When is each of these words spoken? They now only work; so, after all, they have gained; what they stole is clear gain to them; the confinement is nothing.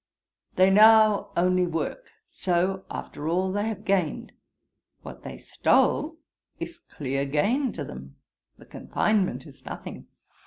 They 0.55 0.71
now 0.71 1.29
only 1.37 1.67
work; 1.67 2.09
so, 2.25 2.85
after 2.89 3.27
all, 3.29 3.51
they 3.51 3.67
have 3.67 3.85
gained; 3.85 4.31
what 5.03 5.21
they 5.21 5.37
stole 5.37 6.17
is 6.59 6.79
clear 6.79 7.23
gain 7.27 7.71
to 7.73 7.83
them; 7.83 8.15
the 8.57 8.65
confinement 8.65 9.45
is 9.45 9.63
nothing. 9.63 10.07